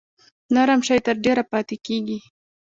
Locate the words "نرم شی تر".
0.53-1.15